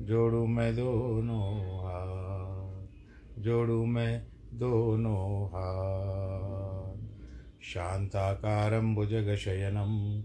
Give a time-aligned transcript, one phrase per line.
[0.00, 2.86] जोड़ू मैं दोनों हाथ,
[3.42, 6.96] जोड़ू मैं दोनों हाथ।
[7.62, 10.22] शान्ताकारं भुजगशयनं,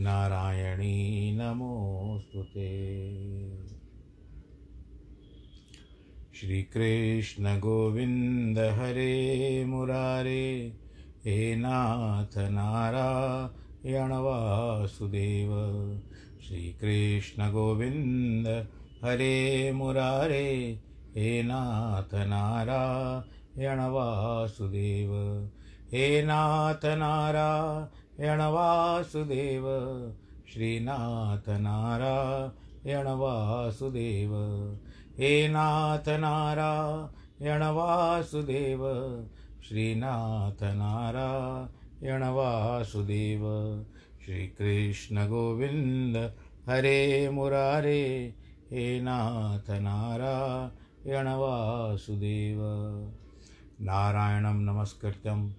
[0.00, 3.00] नारायणी नमोऽस्तु ते।
[6.34, 10.72] श्रीकृष्ण गोविन्द हरे मुरारे,
[11.24, 15.50] हे नाथ नारायण वासुदेव।
[16.48, 18.48] श्रीकृष्ण गोविन्द
[19.04, 20.80] हरे मुरारे,
[21.16, 25.10] हे नाथ नारायण वासुदेव।
[25.92, 29.64] हे नाथ नारायण वासुदेव
[30.52, 34.34] श्रीनाथ नारायण वासुदेव
[35.18, 38.82] हे नाथ नारायण वासुदेव
[39.68, 43.42] श्रीनाथ नारायण वासुदेव
[44.24, 46.16] श्रीकृष्ण गोविन्द
[46.68, 48.34] हरे मुरारे,
[48.70, 52.58] हे नाथ नारायण वासुदेव
[53.80, 55.50] नारायणं नमस्कृत्यं,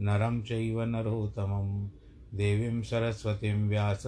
[0.00, 1.88] नरं चैव नरोत्तमं
[2.34, 4.02] देवीं सरस्वतीं व्यास,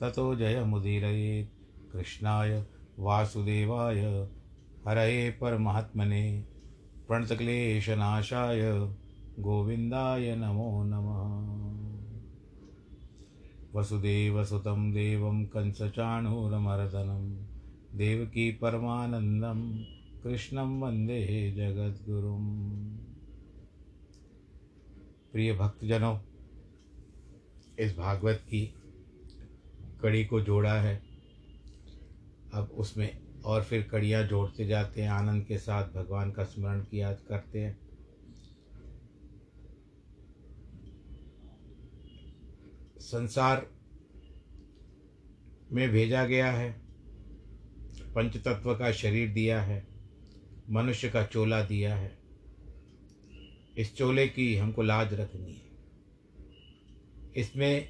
[0.00, 2.66] ततो जयमुदीरयेत्। कृष्णाय
[2.98, 4.28] वासुदेवाय,
[4.88, 6.44] हरये परमात्मने।
[7.08, 8.94] प्रणतक्लेशनाशाय,
[9.38, 11.68] गोविन्दाय नमो नमः।
[13.74, 17.46] वसुदेवसुतं देवं कंसचाणूरमर्दनं
[17.98, 19.84] देवकी परमानन्दं,
[20.22, 22.98] कृष्णं वंदे जगद्गुरुम्।
[25.32, 25.52] प्रिय
[27.78, 28.74] इस भागवत की
[30.02, 30.96] कड़ी को जोड़ा है।
[32.52, 37.12] अब उसमें और फिर कड़ियाँ जोड़ते जाते हैं, आनंद के साथ भगवान का स्मरण किया
[37.12, 37.78] करते हैं।
[43.00, 43.66] संसार
[45.72, 46.70] में भेजा गया है
[48.14, 49.86] पंच तत्व का शरीर दिया है,
[50.70, 52.18] मनुष्य का चोला दिया है।
[53.78, 55.67] इस चोले की हमको लाज रखनी है।
[57.38, 57.88] इसमें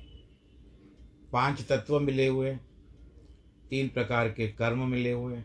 [1.32, 2.54] पाँच तत्व मिले हुए,
[3.70, 5.40] तीन प्रकार के कर्म मिले हुए,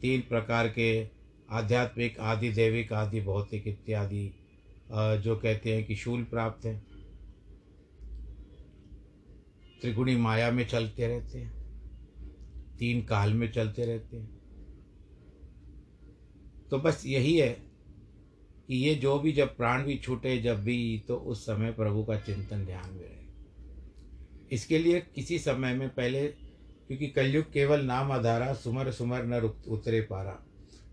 [0.00, 1.06] तीन प्रकार के
[1.50, 4.30] आध्यात्मिक, आदि दैविक आदि भौतिक इत्यादि
[4.92, 6.82] जो कहते हैं कि शूल प्राप्त है।
[9.80, 11.52] त्रिगुणी माया में चलते रहते हैं।
[12.78, 14.30] तीन काल में चलते रहते हैं।
[16.70, 17.50] तो बस यही है
[18.68, 22.18] कि ये जो भी जब प्राण भी छूटे, जब भी तो उस समय प्रभु का
[22.18, 23.19] चिंतन ध्यान में रहे।
[24.50, 30.00] इसके लिए किसी समय में पहले, क्योंकि कलयुग केवल नाम आधारा, सुमर सुमर न उतरे
[30.02, 30.38] पारा।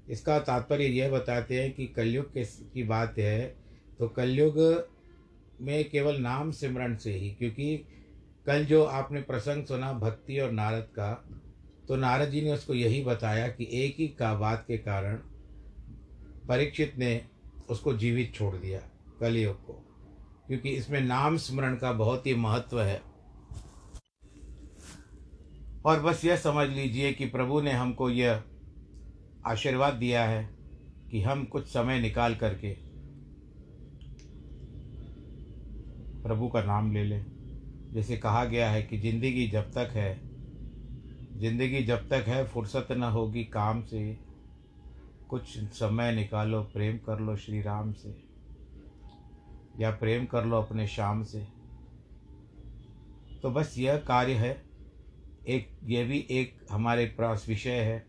[0.10, 2.44] इसका तात्पर्य यह बताते हैं कि कलयुग के
[2.74, 3.56] की बात है
[4.00, 4.58] तो कलयुग
[5.62, 7.76] में केवल नाम सिमरण से ही, क्योंकि
[8.48, 11.14] कल जो आपने प्रसंग सुना, भक्ति और नारद का
[11.88, 15.16] तो नारद जी ने उसको यही बताया कि एक ही का बात के कारण
[16.48, 17.22] परीक्षित ने
[17.70, 18.80] उसको जीवित छोड़ दिया,
[19.20, 19.74] कलयुग को।
[20.48, 23.02] क्योंकि इसमें नाम स्मरण का बहुत ही महत्व है।
[25.88, 28.44] और बस यह समझ लीजिए कि प्रभु ने हमको यह
[29.46, 30.50] आशीर्वाद दिया है
[31.12, 32.74] कि हम कुछ समय निकाल करके
[36.24, 37.26] प्रभु का नाम ले लें।
[37.94, 40.24] जैसे कहा गया है कि ज़िंदगी जब तक है,
[41.36, 44.18] ज़िंदगी जब तक है, फुर्सत न होगी काम से।
[45.30, 48.16] कुछ समय निकालो, प्रेम कर लो श्री राम से,
[49.80, 51.48] या प्रेम कर लो अपने शाम से।
[53.44, 54.67] तो बस यह कार्य है
[55.48, 58.06] एक, ये भी एक हमारे पास विषय है,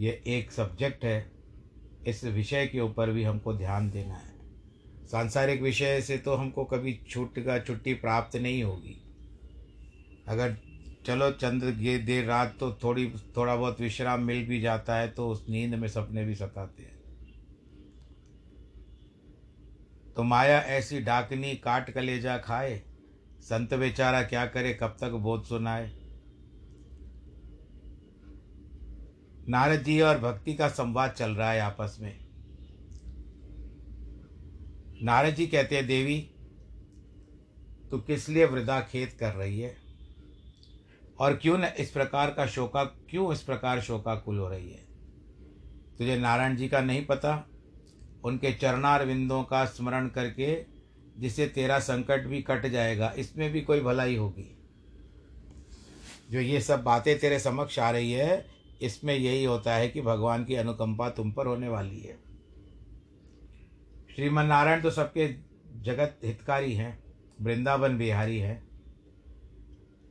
[0.00, 1.30] ये एक सब्जेक्ट है,
[2.06, 4.36] इस विषय के ऊपर भी हमको ध्यान देना है।
[5.06, 8.96] सांसारिक विषय से तो हमको कभी छूट का छुट्टी प्राप्त नहीं होगी।
[10.28, 10.56] अगर
[11.06, 15.28] चलो चंद्र ये देर रात तो थोड़ी, थोड़ा बहुत विश्राम मिल भी जाता है तो
[15.28, 16.96] उस नींद में सपने भी सताते हैं।
[20.16, 22.80] तो माया ऐसी डाकनी काट कलेजा खाए,
[23.40, 25.90] संत बेचारा क्या करे कब तक बोध सुनाए?
[29.48, 32.18] नारद जी और भक्ति का संवाद चल रहा है आपस में।
[35.02, 36.30] नारद जी कहते हैं, देवी,
[37.90, 39.76] तू किस लिए वृद्धा खेत कर रही है?
[41.18, 44.84] और क्यों न इस प्रकार का शोका, क्यों इस प्रकार शोकाकुल हो रही है?
[45.98, 47.48] तुझे नारायण जी का नहीं पता?
[48.24, 50.66] उनके चरणार विंदों का स्मरण करके
[51.18, 54.58] जिससे तेरा संकट भी कट जाएगा, इसमें भी कोई भलाई होगी?
[56.30, 60.44] जो ये सब बातें तेरे समक्ष आ रही है इसमें यही होता है कि भगवान
[60.44, 62.16] की अनुकंपा तुम पर होने वाली है।
[64.16, 65.28] श्रीमन नारायण तो सबके
[65.82, 66.98] जगत हितकारी हैं,
[67.40, 68.68] वृंदावन बिहारी हैं।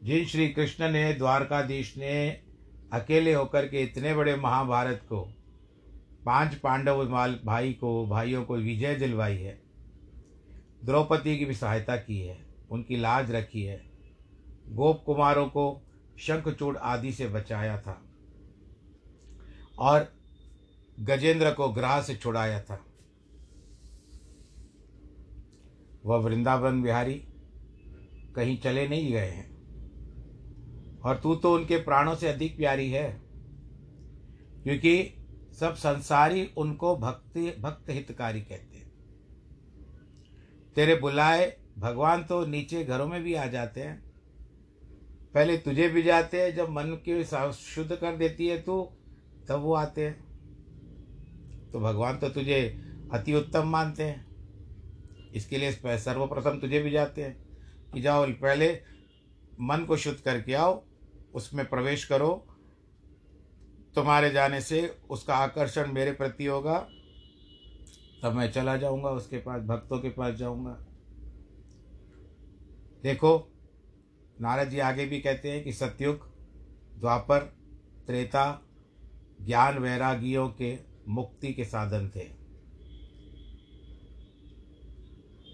[0.03, 2.29] जिन श्री कृष्ण ने, द्वारकाधीश ने
[2.93, 5.21] अकेले होकर के इतने बड़े महाभारत को,
[6.25, 7.05] पाँच पांडव
[7.45, 9.59] भाई को, भाइयों को विजय दिलवाई है,
[10.85, 12.37] द्रौपदी की भी सहायता की है,
[12.71, 13.81] उनकी लाज रखी है,
[14.69, 15.81] गोप कुमारों को
[16.19, 18.01] शंखचूड़ आदि से बचाया था।
[19.79, 20.07] और
[20.99, 22.83] गजेंद्र को ग्राह से छुड़ाया था।
[26.05, 27.13] वह वृंदावन बिहारी
[28.35, 29.45] कहीं चले नहीं गए हैं।
[30.99, 33.09] और तू तो उनके प्राणों से अधिक प्यारी है,
[34.63, 35.13] क्योंकि
[35.59, 38.85] सब संसारी उनको भक्ति, भक्त हितकारी कहते हैं।
[40.75, 44.01] तेरे बुलाए भगवान तो नीचे घरों में भी आ जाते हैं।
[45.33, 48.81] पहले तुझे भी जाते हैं, जब मन की शुद्ध कर देती है तू
[49.49, 50.25] तब वो आते हैं।
[51.71, 52.59] तो भगवान तो तुझे
[53.13, 57.37] अति उत्तम मानते हैं। इसके लिए सर्वप्रथम तुझे भी जाते हैं
[57.93, 58.81] कि जाओ, पहले
[59.61, 60.83] मन को शुद्ध करके आओ,
[61.33, 62.47] उसमें प्रवेश करो।
[63.95, 66.77] तुम्हारे जाने से उसका आकर्षण मेरे प्रति होगा।
[68.23, 70.77] तब मैं चला जाऊँगा उसके पास, भक्तों के पास जाऊँगा।
[73.03, 73.53] देखो,
[74.41, 76.29] नारद जी आगे भी कहते हैं कि सतयुग,
[76.99, 77.39] द्वापर,
[78.07, 78.66] त्रेता
[79.45, 80.77] ज्ञान वैरागियों के
[81.07, 82.37] मुक्ति के साधन थे।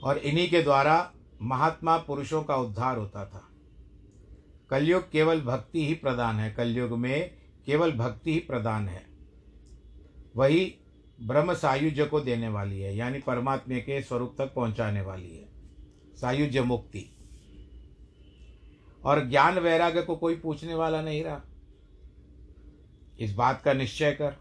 [0.03, 3.49] और इन्हीं के द्वारा महात्मा पुरुषों का उद्धार होता था।
[4.69, 7.31] कलयुग केवल भक्ति ही प्रदान है, कलयुग में
[7.65, 9.05] केवल भक्ति ही प्रदान है।
[10.35, 10.75] वही
[11.21, 15.49] ब्रह्म सायुज्य को देने वाली है, यानी परमात्मा के स्वरूप तक पहुँचाने वाली है,
[16.15, 17.09] सायुज्य मुक्ति।
[19.05, 21.41] और ज्ञान वैराग्य को कोई पूछने वाला नहीं रहा।
[23.19, 24.35] इस बात का निश्चय कर।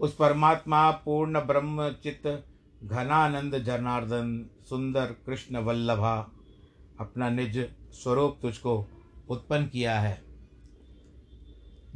[0.00, 2.46] उस परमात्मा, पूर्ण ब्रह्म चित्त,
[2.84, 6.32] घनानंद जनार्दन, सुंदर कृष्ण वल्लभा,
[7.00, 8.88] अपना निज स्वरूप तुझको
[9.28, 10.22] उत्पन्न किया है।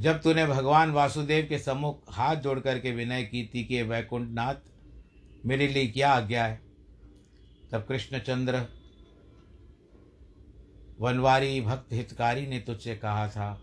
[0.01, 4.55] जब तूने भगवान वासुदेव के सम्मुख हाथ जोड़ करके विनय की थी कि वैकुंठ नाथ
[5.47, 6.61] मेरे लिए क्या आज्ञा है?
[7.73, 8.67] तब कृष्णचंद्र,
[11.01, 13.63] वनवारी भक्त हितकारी ने तुझसे कहा था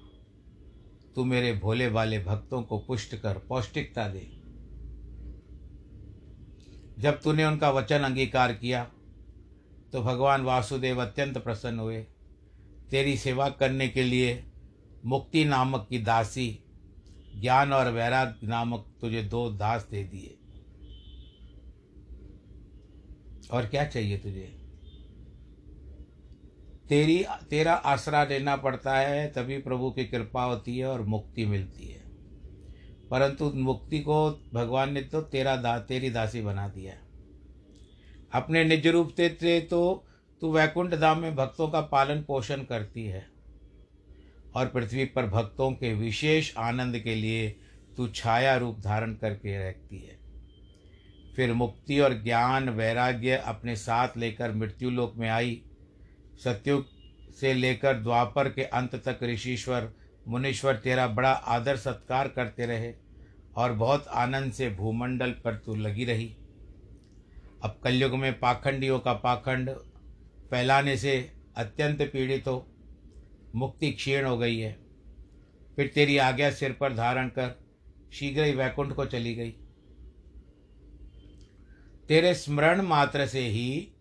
[1.18, 4.20] तू मेरे भोले वाले भक्तों को पुष्ट कर पौष्टिकता दे।
[7.00, 8.84] जब तूने उनका वचन अंगीकार किया
[9.94, 12.02] तो भगवान वासुदेव अत्यंत प्रसन्न हुए।
[12.92, 14.44] तेरी सेवा करने के लिए
[15.06, 16.64] मुक्ति नामक की दासी,
[17.36, 20.38] ज्ञान और वैराग नामक तुझे दो दास दे दिए।
[23.52, 24.57] और क्या चाहिए तुझे?
[26.90, 31.88] तेरी, तेरा आसरा लेना पड़ता है, तभी प्रभु की कृपा होती है और मुक्ति मिलती
[31.88, 32.02] है।
[33.12, 36.94] परंतु मुक्ति को भगवान ने तो तेरा दा, तेरी दासी बना दिया
[38.34, 40.08] अपने निज रूप से तो
[40.42, 43.26] तू वैकुंठ धाम में भक्तों का पालन पोषण करती है
[44.56, 47.50] और पृथ्वी पर भक्तों के विशेष आनंद के लिए
[47.98, 50.18] तू छाया रूप धारण करके रखती है।
[51.36, 55.62] फिर मुक्ति और ज्ञान, वैराग्य अपने साथ लेकर मृत्युलोक में आई
[56.44, 56.86] सत्युग
[57.36, 59.92] से लेकर द्वापर के अंत तक ऋषिश्वर,
[60.28, 62.94] मुनीश्वर तेरा बड़ा आदर सत्कार करते रहे
[63.56, 66.36] और बहुत आनंद से भूमंडल पर तू लगी रही।
[67.64, 69.70] अब कलयुग में पाखंडियों का पाखंड
[70.52, 72.68] फैलाने से अत्यंत पीड़ित हो,
[73.56, 74.78] मुक्ति क्षीण हो गई है।
[75.76, 77.60] फिर तेरी आज्ञा सिर पर धारण कर
[78.14, 79.52] शीघ्र ही वैकुंठ को चली गई।
[82.08, 83.94] तेरे स्मरण मात्र से ही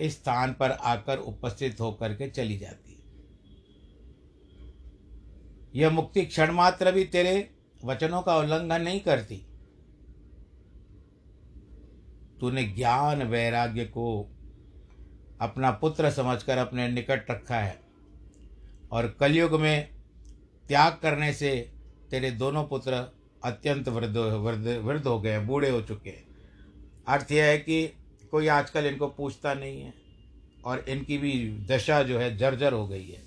[0.00, 2.98] इस स्थान पर आकर उपस्थित होकर के चली जाती है।
[5.74, 7.50] यह मुक्ति क्षण मात्र भी तेरे
[7.84, 9.36] वचनों का उल्लंघन नहीं करती।
[12.40, 14.30] तूने ज्ञान वैराग्य को
[15.40, 17.80] अपना पुत्र समझकर अपने निकट रखा है
[18.92, 19.90] और कलयुग में
[20.68, 21.72] त्याग करने से
[22.10, 22.92] तेरे दोनों पुत्र
[23.44, 26.24] अत्यंत वृद्ध वृद्ध वृद्ध हो गए बूढ़े हो चुके हैं।
[27.08, 27.99] अर्थ यह है कि
[28.30, 29.94] कोई आजकल इनको पूछता नहीं है
[30.64, 33.22] और इनकी भी दशा जो है जर्जर हो गई है।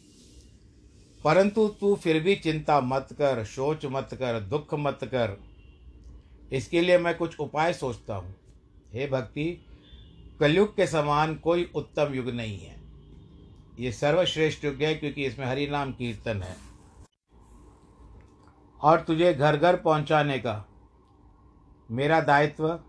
[1.24, 5.38] परंतु तू फिर भी चिंता मत कर, सोच मत कर, दुख मत कर।
[6.52, 8.36] इसके लिए मैं कुछ उपाय सोचता हूँ।
[8.94, 9.66] हे भक्ति,
[10.40, 12.76] कलयुग के समान कोई उत्तम युग नहीं है।
[13.80, 16.56] ये सर्वश्रेष्ठ युग है क्योंकि इसमें हरि नाम कीर्तन है।
[18.82, 20.66] और तुझे घर घर पहुँचाने का
[21.92, 22.80] मेरा दायित्व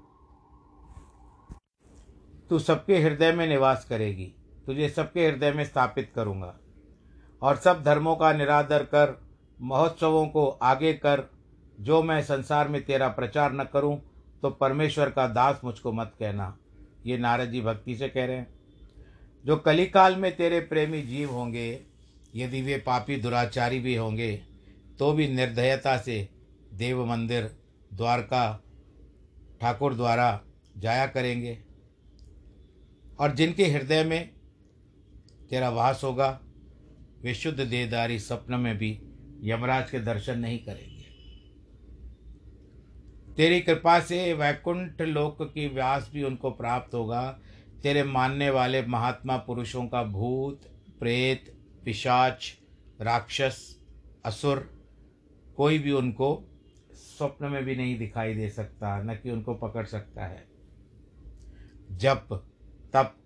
[2.51, 4.33] तू सबके हृदय में निवास करेगी।
[4.67, 6.55] तुझे सबके हृदय में स्थापित करूँगा।
[7.43, 9.21] और सब धर्मों का निरादर कर,
[9.61, 11.23] महोत्सवों को आगे कर।
[11.81, 14.01] जो मैं संसार में तेरा प्रचार न करूँ
[14.43, 16.57] तो परमेश्वर का दास मुझको मत कहना।
[17.07, 18.53] ये नारद जी भक्ति से कह रहे हैं।
[19.45, 21.81] जो कलिकाल में तेरे प्रेमी जीव होंगे,
[22.37, 24.33] यदि वे पापी दुराचारी भी होंगे
[24.99, 26.29] तो भी निर्दयता से
[26.75, 27.51] देव मंदिर
[27.95, 28.63] द्वारका
[29.61, 30.41] ठाकुर द्वारा
[30.79, 31.59] जाया करेंगे।
[33.18, 34.35] और जिनके हृदय में
[35.50, 36.40] तेरा वास होगा,
[37.23, 39.02] वे शुद्ध देहदारी स्वप्न में भी
[39.42, 41.04] यमराज के दर्शन नहीं करेंगे।
[43.35, 47.40] तेरी कृपा से वैकुंठ लोक की व्यास भी उनको प्राप्त होगा।
[47.83, 50.61] तेरे मानने वाले महात्मा पुरुषों का भूत,
[51.00, 52.59] प्रेत, पिशाच,
[53.00, 53.78] राक्षस,
[54.25, 54.85] असुर
[55.56, 56.44] कोई भी उनको
[56.92, 60.47] स्वप्न में भी नहीं दिखाई दे सकता, न कि उनको पकड़ सकता है।
[61.92, 62.50] जप
[62.95, 63.17] तप,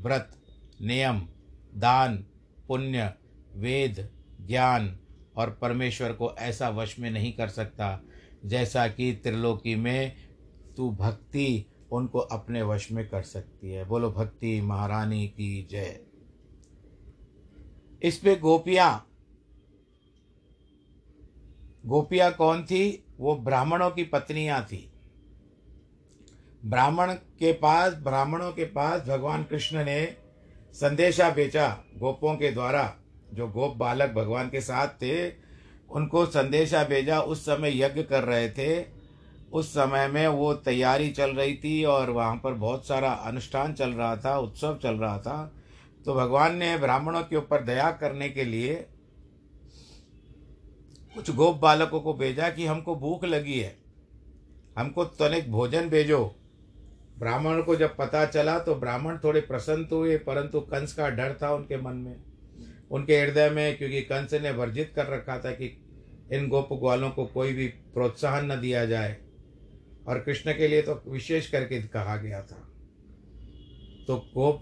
[0.00, 0.42] व्रत,
[0.82, 1.28] नियम,
[1.74, 2.26] दान,
[2.68, 3.14] पुण्य,
[3.54, 4.10] वेद,
[4.40, 4.98] ज्ञान
[5.36, 8.00] और परमेश्वर को ऐसा वश में नहीं कर सकता,
[8.44, 10.16] जैसा कि त्रिलोकी में
[10.76, 16.00] तू भक्ति उनको अपने वश में कर सकती है। बोलो, भक्ति महारानी की जय।
[18.02, 19.04] इस पे गोपियाँ
[21.86, 23.04] गोपियाँ कौन थी?
[23.18, 24.92] वो ब्राह्मणों की पत्नियाँ थी।
[26.66, 30.16] ब्राह्मण के पास, ब्राह्मणों के पास भगवान कृष्ण ने
[30.72, 32.96] संदेशा बेचा गोपों के द्वारा,
[33.34, 35.28] जो गोप बालक भगवान के साथ थे,
[35.90, 38.84] उनको संदेशा भेजा। उस समय यज्ञ कर रहे थे।
[39.52, 43.90] उस समय में वो तैयारी चल रही थी और वहाँ पर बहुत सारा अनुष्ठान चल
[43.90, 45.54] रहा था, उत्सव चल रहा था।
[46.04, 48.74] तो भगवान ने ब्राह्मणों के ऊपर दया करने के लिए
[51.14, 53.76] कुछ गोप बालकों को भेजा कि हमको भूख लगी है।
[54.78, 56.34] हमको तनिक भोजन भेजो।
[57.18, 61.36] ब्राह्मण को जब पता चला तो ब्राह्मण थोड़े प्रसन्न तो हुए, परंतु कंस का डर
[61.42, 62.16] था उनके मन में।
[62.90, 65.66] उनके हृदय में, क्योंकि कंस ने वर्जित कर रखा था कि
[66.32, 69.16] इन गोप ग्वालों को कोई भी प्रोत्साहन न दिया जाए,
[70.08, 72.64] और कृष्ण के लिए तो विशेष करके कहा गया था।
[74.06, 74.60] तो गोप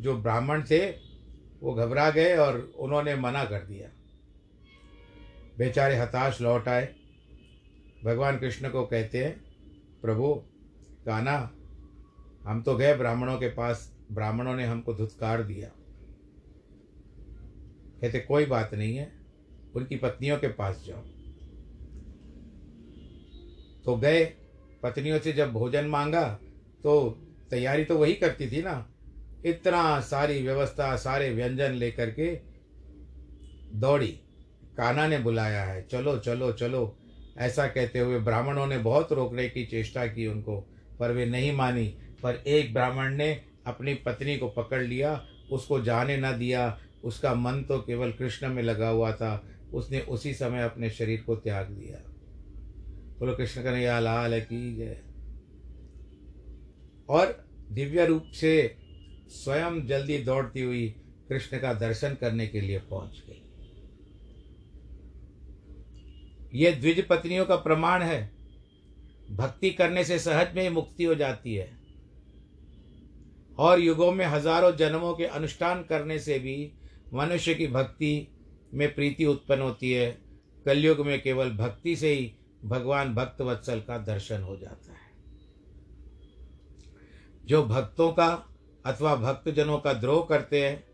[0.00, 0.86] जो ब्राह्मण थे,
[1.62, 3.88] वो घबरा गए और उन्होंने मना कर दिया।
[5.58, 6.88] बेचारे हताश लौट आए।
[8.04, 9.36] भगवान कृष्ण को कहते हैं,
[10.02, 10.34] प्रभु
[11.06, 11.38] काना
[12.46, 15.68] हम तो गए ब्राह्मणों के पास, ब्राह्मणों ने हमको धुतकार दिया।
[18.00, 19.12] कहते, कोई बात नहीं है,
[19.74, 21.02] उनकी पत्नियों के पास जाओ।
[23.84, 24.24] तो गए,
[24.82, 26.28] पत्नियों से जब भोजन मांगा
[26.82, 27.18] तो
[27.50, 28.90] तैयारी तो वही करती थी ना,
[29.44, 32.40] इतना सारी व्यवस्था, सारे व्यंजन लेकर के
[33.74, 34.20] दौड़ी।
[34.76, 36.98] काना ने बुलाया है, चलो चलो चलो।
[37.38, 40.60] ऐसा कहते हुए ब्राह्मणों ने बहुत रोकने की चेष्टा की उनको,
[40.98, 41.86] पर वे नहीं मानी।
[42.24, 47.62] पर एक ब्राह्मण ने अपनी पत्नी को पकड़ लिया, उसको जाने न दिया, उसका मन
[47.62, 52.10] तो केवल कृष्ण में लगा हुआ था, उसने उसी समय अपने शरीर को त्याग दिया।
[53.18, 55.02] बोलो, कृष्ण कन्हैया लाल की जय।
[57.08, 58.76] और दिव्य रूप से
[59.28, 60.88] स्वयं जल्दी दौड़ती हुई
[61.28, 63.40] कृष्ण का दर्शन करने के लिए पहुँच गई।
[66.54, 68.30] ये द्विज पत्नियों का प्रमाण है।
[69.30, 71.83] भक्ति करने से सहज में ही मुक्ति हो जाती है।
[73.58, 76.72] और युगों में हज़ारों जन्मों के अनुष्ठान करने से भी
[77.14, 78.28] मनुष्य की भक्ति
[78.74, 80.10] में प्रीति उत्पन्न होती है।
[80.66, 82.32] कलयुग में केवल भक्ति से ही
[82.64, 85.12] भगवान भक्त वत्सल का दर्शन हो जाता है।
[87.44, 88.28] जो भक्तों का
[88.86, 90.84] अथवा भक्तजनों का द्रोह करते हैं,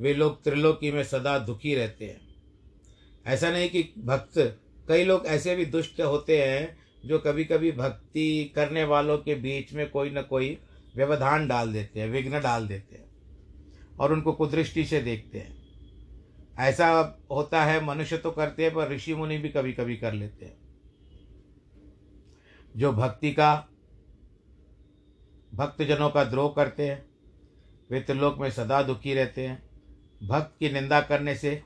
[0.00, 2.20] वे लोग त्रिलोकी में सदा दुखी रहते हैं।
[3.26, 4.38] ऐसा नहीं कि भक्त,
[4.88, 9.72] कई लोग ऐसे भी दुष्ट होते हैं जो कभी कभी भक्ति करने वालों के बीच
[9.72, 10.56] में कोई ना कोई
[10.96, 13.04] व्यवधान डाल देते हैं, विघ्न डाल देते हैं
[14.00, 15.64] और उनको कुदृष्टि से देखते हैं।
[16.58, 20.44] ऐसा होता है, मनुष्य तो करते हैं, पर ऋषि मुनि भी कभी कभी कर लेते
[20.44, 20.56] हैं।
[22.76, 23.68] जो भक्ति का,
[25.54, 27.06] भक्तजनों का द्रोह करते हैं,
[27.90, 29.62] वे त्रिलोक में सदा दुखी रहते हैं।
[30.28, 31.62] भक्त की निंदा करने से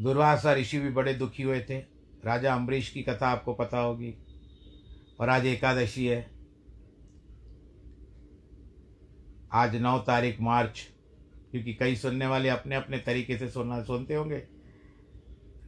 [0.00, 1.78] दुर्वासा ऋषि भी बड़े दुखी हुए थे।
[2.24, 4.14] राजा अम्बरीश की कथा आपको पता होगी
[5.20, 6.39] और आज एकादशी है।
[9.52, 10.80] आज नौ तारीख मार्च,
[11.50, 14.42] क्योंकि कई सुनने वाले अपने अपने तरीके से सुनना सुनते होंगे।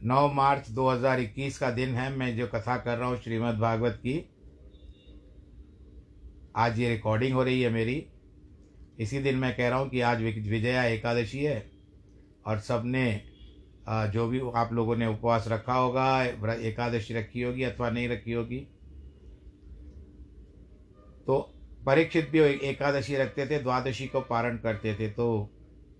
[0.03, 4.23] नौ मार्च 2021 का दिन है, मैं जो कथा कर रहा हूँ श्रीमद् भागवत की।
[6.55, 8.05] आज ये रिकॉर्डिंग हो रही है मेरी।
[8.99, 11.71] इसी दिन मैं कह रहा हूँ कि आज विजया एकादशी है
[12.45, 13.05] और सबने
[14.13, 18.59] जो भी आप लोगों ने उपवास रखा होगा एकादशी रखी होगी अथवा नहीं रखी होगी।
[21.27, 21.37] तो
[21.85, 25.49] परीक्षित भी एकादशी रखते थे, द्वादशी को पारण करते थे तो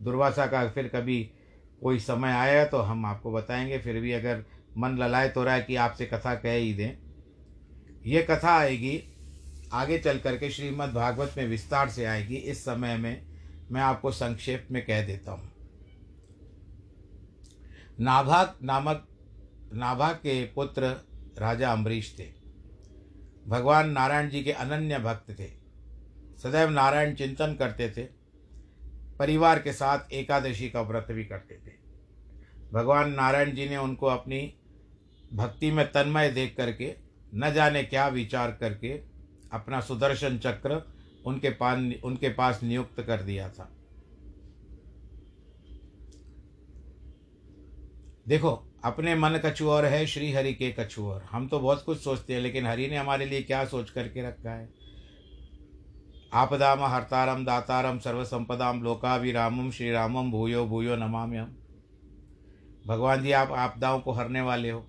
[0.01, 1.23] दुर्वासा का फिर कभी
[1.81, 4.43] कोई समय आया तो हम आपको बताएँगे, फिर भी अगर
[4.77, 6.91] मन ललाए तो रहा है कि आपसे कथा कह ही दें।
[8.05, 9.01] ये कथा आएगी,
[9.74, 13.25] आगे चल करके श्रीमद् भागवत में विस्तार से आएगी, इस समय में
[13.72, 15.51] मैं आपको संक्षेप में कह देता हूँ।
[18.00, 19.07] नाभाग नामक,
[19.74, 20.96] नाभा के पुत्र
[21.39, 22.27] राजा अम्बरीश थे।
[23.48, 25.62] भगवान नारायण जी के अनन्य भक्त थे।
[26.44, 28.03] सदैव नारायण चिंतन करते थे।
[29.20, 31.72] परिवार के साथ एकादशी का व्रत भी करते थे।
[32.74, 34.53] भगवान नारायण जी ने उनको अपनी
[35.34, 36.96] भक्ति में तन्मय देख करके,
[37.36, 38.90] न जाने क्या विचार करके,
[39.51, 40.92] अपना सुदर्शन चक्र
[41.25, 43.72] उनके पान, उनके पास नियुक्त कर दिया था।
[48.27, 52.42] देखो, अपने मन कछुअर है, श्री हरि के कछुअर हम तो बहुत कुछ सोचते हैं,
[52.42, 54.82] लेकिन हरि ने हमारे लिए क्या सोच करके रखा है?
[56.33, 61.48] आपदाम हरतारम दातारम सर्वसंपदाम लोकाभिरामम श्री रामम भूयो भूयो नमाम्यम
[62.87, 64.79] भगवान जी, आप आपदाओं को हरने वाले हो।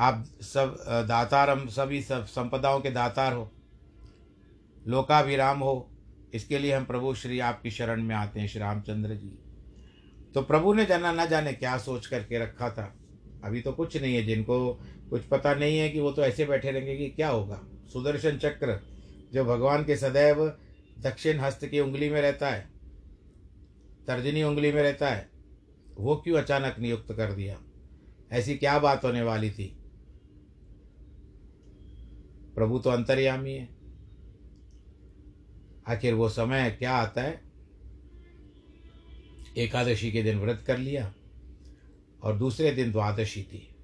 [0.00, 0.76] आप सब
[1.08, 3.50] दातारम सभी सब संपदाओं के दातार हो।
[4.86, 5.90] लोकाभिराम हो।
[6.34, 9.38] इसके लिए हम प्रभु श्री आपकी शरण में आते हैं, श्री रामचंद्र जी।
[10.34, 12.94] तो प्रभु ने जाना ना जाने क्या सोच करके रखा था।
[13.44, 14.74] अभी तो कुछ नहीं है, जिनको
[15.10, 17.60] कुछ पता नहीं है कि वो तो ऐसे बैठे रहेंगे कि क्या होगा।
[17.92, 18.80] सुदर्शन चक्र,
[19.32, 20.58] जो भगवान के सदैव
[20.98, 22.70] दक्षिण हस्त की उंगली में रहता है,
[24.06, 25.30] तर्जनी उंगली में रहता है,
[25.96, 27.60] वो क्यों अचानक नियुक्त कर दिया?
[28.32, 29.76] ऐसी क्या बात होने वाली थी?
[32.54, 33.68] प्रभु तो अंतर्यामी है।
[35.88, 37.40] आखिर वो समय क्या आता है?
[39.56, 41.14] एकादशी के दिन व्रत कर लिया,
[42.22, 43.75] और दूसरे दिन द्वादशी थी।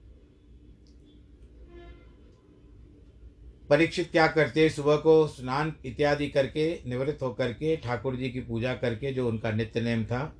[3.72, 8.74] परीक्षित क्या करते सुबह को स्नान इत्यादि करके, निवृत्त होकर के, ठाकुर जी की पूजा
[8.74, 10.36] करके, जो उनका नित्य नेम था,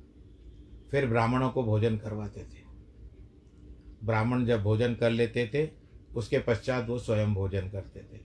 [0.91, 2.63] फिर ब्राह्मणों को भोजन करवाते थे।
[4.03, 5.69] ब्राह्मण जब भोजन कर लेते थे,
[6.15, 8.21] उसके पश्चात वो स्वयं भोजन करते थे।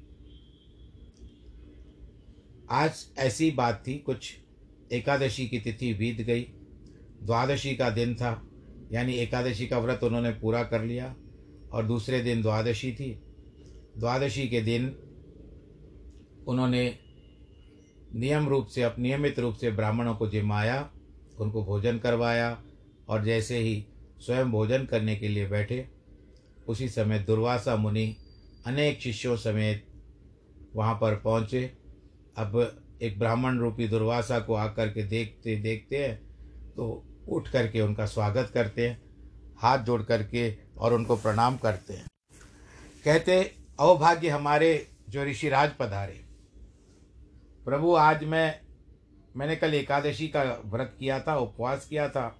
[2.71, 4.37] आज ऐसी बात थी, कुछ
[4.93, 6.43] एकादशी की तिथि बीत गई।
[7.23, 8.49] द्वादशी का दिन था,
[8.93, 11.17] यानी एकादशी का व्रत उन्होंने पूरा कर लिया,
[11.73, 13.23] और दूसरे दिन द्वादशी थी।
[13.99, 14.85] द्वादशी के दिन
[16.49, 16.83] उन्होंने
[18.15, 20.91] नियम रूप से नियमित रूप से ब्राह्मणों को जिमाया,
[21.41, 22.57] उनको भोजन करवाया
[23.09, 23.85] और जैसे ही
[24.21, 25.89] स्वयं भोजन करने के लिए बैठे,
[26.69, 28.15] उसी समय दुर्वासा मुनि
[28.67, 29.85] अनेक शिष्यों समेत
[30.77, 31.65] वहाँ पर पहुँचे।
[32.37, 32.57] अब
[33.03, 36.17] एक ब्राह्मण रूपी दुर्वासा को आकर के देखते देखते हैं
[36.77, 36.91] तो
[37.29, 39.01] उठ करके उनका स्वागत करते हैं,
[39.59, 42.07] हाथ जोड़ करके और उनको प्रणाम करते हैं।
[43.05, 43.41] कहते
[43.81, 46.25] अवभाग्य हमारे जो ऋषिराज पधारे।
[47.65, 48.61] प्रभु, आज मैं,
[49.37, 52.39] मैंने कल एकादशी का व्रत किया था, उपवास किया था,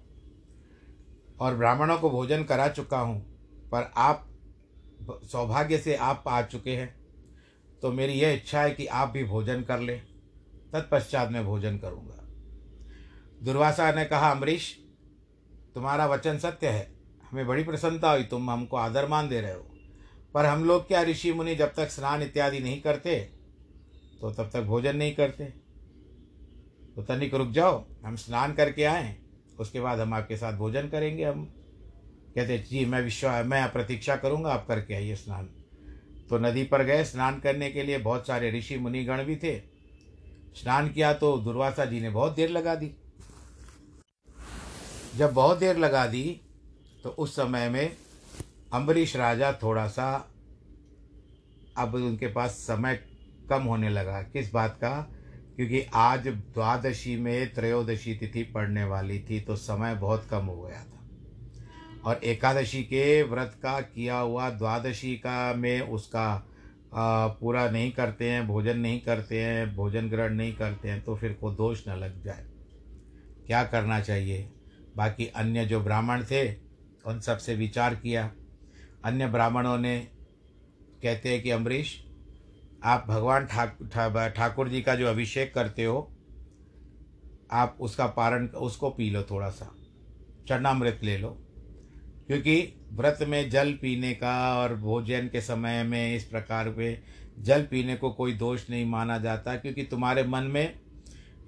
[1.39, 3.21] और ब्राह्मणों को भोजन करा चुका हूँ,
[3.69, 4.29] पर आप
[5.09, 6.99] सौभाग्य से आप आ चुके हैं।
[7.81, 10.01] तो मेरी यह इच्छा है कि आप भी भोजन कर लें।
[10.73, 12.25] तत्पश्चात मैं भोजन करूँगा।
[13.43, 14.79] दुर्वासा ने कहा, अमरीश,
[15.75, 16.91] तुम्हारा वचन सत्य है।
[17.31, 19.68] हमें बड़ी प्रसन्नता हुई। तुम हमको आदर मान दे रहे हो।
[20.33, 23.19] पर हम लोग क्या ऋषि मुनि जब तक स्नान इत्यादि नहीं करते
[24.21, 25.45] तो तब तक भोजन नहीं करते।
[26.95, 29.15] तो तनिक रुक जाओ, हम स्नान करके आए,
[29.59, 31.45] उसके बाद हम आपके साथ भोजन करेंगे हम।
[32.35, 35.45] कहते, जी, मैं विश्वास मैं प्रतीक्षा करूँगा आप करके आइए स्नान।
[36.29, 39.57] तो नदी पर गए, स्नान करने के लिए बहुत सारे ऋषि मुनिगण भी थे।
[40.55, 42.91] स्नान किया तो दुर्वासा जी ने बहुत देर लगा दी।
[45.15, 46.41] जब बहुत देर लगा दी
[47.03, 47.95] तो उस समय में
[48.73, 50.33] अम्बरीश राजा थोड़ा सा
[51.77, 52.99] अब उनके पास समय
[53.49, 54.91] कम होने लगा। किस बात का?
[55.55, 60.83] क्योंकि आज द्वादशी में त्रयोदशी तिथि पड़ने वाली थी तो समय बहुत कम हो गया
[60.83, 60.99] था।
[62.05, 66.27] और एकादशी के व्रत का किया हुआ द्वादशी का में उसका
[66.93, 71.15] आ, पूरा नहीं करते हैं भोजन नहीं करते हैं भोजन ग्रहण नहीं करते हैं तो
[71.15, 72.45] फिर को दोष न लग जाए।
[73.47, 74.49] क्या करना चाहिए?
[74.97, 76.53] बाकी अन्य जो ब्राह्मण थे
[77.05, 78.31] उन सबसे विचार किया।
[79.05, 79.99] अन्य ब्राह्मणों ने
[81.03, 81.93] कहते हैं कि अम्बरीश,
[82.83, 86.11] आप भगवान ठाकुर ठाकुर जी का जो अभिषेक करते हो,
[87.51, 89.71] आप उसका पारण, उसको पी लो थोड़ा सा,
[90.47, 91.29] चरणामृत ले लो।
[92.27, 96.97] क्योंकि व्रत में जल पीने का और भोजन के समय में इस प्रकार पे
[97.39, 100.79] जल पीने को कोई दोष नहीं माना जाता, क्योंकि तुम्हारे मन में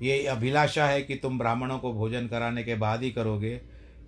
[0.02, 3.56] ये अभिलाषा है कि तुम ब्राह्मणों को भोजन कराने के बाद ही करोगे।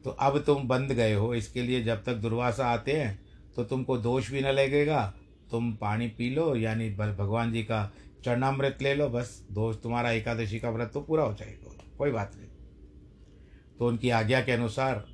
[0.03, 3.22] तो अब तुम बंद गए हो, इसके लिए जब तक दुर्वासा आते हैं
[3.55, 5.13] तो तुमको दोष भी न लगेगा।
[5.51, 7.91] तुम पानी पी लो, यानी भगवान जी का
[8.25, 12.35] चरणामृत ले लो, बस दोष तुम्हारा एकादशी का व्रत तो पूरा हो जाएगा। कोई बात
[12.35, 12.47] नहीं।
[13.79, 15.05] तो उनकी आज्ञा के अनुसार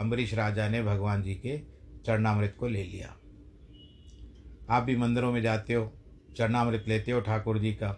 [0.00, 1.58] अम्बरीश राजा ने भगवान जी के
[2.06, 3.14] चरणामृत को ले लिया।
[4.70, 5.92] आप भी मंदिरों में जाते हो,
[6.36, 7.96] चरणामृत लेते हो ठाकुर जी का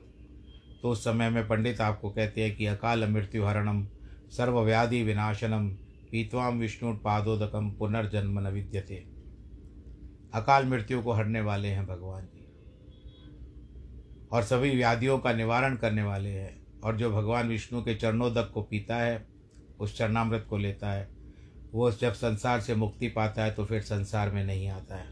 [0.82, 3.84] तो उस समय में पंडित आपको कहते हैं कि अकाल मृत्यु हरणम
[4.30, 5.68] सर्वव्याधि विनाशनम
[6.10, 9.11] पीतवाम विष्णु पादोदकम पुनर्जन्म न विद्यते।
[10.34, 12.48] अकाल मृत्यु को हरने वाले हैं भगवान जी।
[14.32, 18.62] और सभी व्याधियों का निवारण करने वाले हैं। और जो भगवान विष्णु के चरणोदक को
[18.62, 19.28] पीता है,
[19.80, 21.08] उस चरणामृत को लेता है,
[21.72, 25.10] वो जब संसार से मुक्ति पाता है तो फिर संसार में नहीं आता है।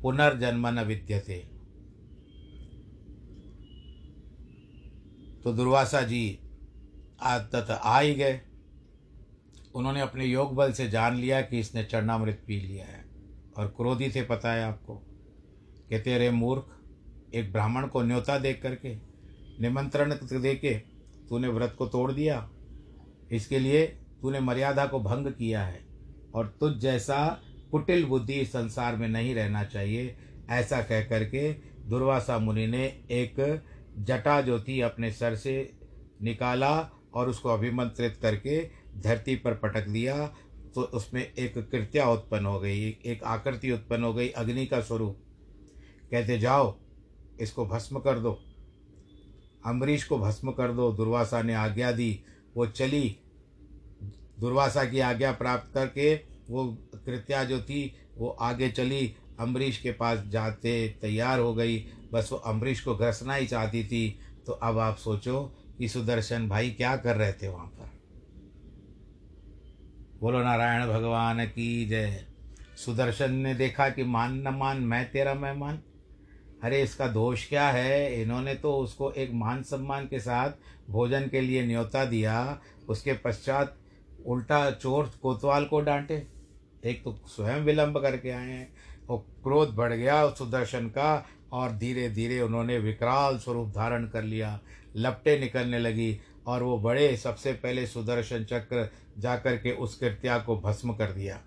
[0.00, 1.48] पुनर्जन्म न विद्यते
[5.44, 6.38] तो दुर्वासा जी
[7.22, 8.40] तत आ ही गए।
[9.74, 13.01] उन्होंने अपने योग बल से जान लिया कि इसने चरणामृत पी लिया है।
[13.56, 14.94] और क्रोधी थे पता है आपको
[15.90, 18.94] कहते रे मूर्ख एक ब्राह्मण को न्योता देख करके,
[19.60, 20.74] निमंत्रण दे के
[21.28, 22.48] तूने व्रत को तोड़ दिया।
[23.32, 23.86] इसके लिए
[24.22, 25.80] तूने मर्यादा को भंग किया है
[26.34, 27.24] और तुझ जैसा
[27.72, 30.16] कुटिल बुद्धि संसार में नहीं रहना चाहिए,
[30.50, 31.52] ऐसा कह करके
[31.88, 33.62] दुर्वासा मुनि ने एक
[33.98, 35.54] जटा जो थी अपने सर से
[36.22, 36.78] निकाला
[37.14, 38.60] और उसको अभिमंत्रित करके
[38.96, 40.14] धरती पर पटक दिया
[40.74, 45.18] तो उसमें एक कृत्या उत्पन्न हो गई, एक आकृति उत्पन्न हो गई, अग्नि का स्वरूप।
[46.10, 46.78] कहते, जाओ,
[47.40, 48.42] इसको भस्म कर दो।
[49.66, 52.24] अम्बरीश को भस्म कर दो, दुर्वासा ने आज्ञा दी।
[52.56, 53.18] वो चली,
[54.40, 56.14] दुर्वासा की आज्ञा प्राप्त करके
[56.50, 62.28] वो कृत्या जो थी, वो आगे चली। अम्बरीश के पास जाते तैयार हो गई। बस
[62.32, 66.96] वो अम्बरीश को घसना ही चाहती थी। तो अब आप सोचो, कि सुदर्शन भाई क्या
[66.96, 67.91] कर रहे थे वहाँ पर?
[70.22, 72.24] बोलो, नारायण भगवान की जय।
[72.76, 75.82] सुदर्शन ने देखा कि मान न मान, मैं तेरा मेहमान।
[76.62, 78.22] अरे, इसका दोष क्या है?
[78.22, 80.50] इन्होंने तो उसको एक मान सम्मान के साथ
[80.90, 83.76] भोजन के लिए न्योता दिया। उसके पश्चात
[84.26, 86.26] उल्टा चोर कोतवाल को डांटे।
[86.84, 88.72] एक तो स्वयं विलंब करके आए हैं
[89.10, 94.60] और क्रोध बढ़ गया सुदर्शन का और धीरे धीरे उन्होंने विकराल स्वरूप धारण कर लिया।
[94.96, 100.60] लपटे निकलने लगी। और वो बड़े सबसे पहले सुदर्शन चक्र जाकर के उस कृत्या को
[100.60, 101.40] भस्म कर दिया।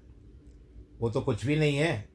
[0.99, 2.09] वो तो कुछ भी नहीं है।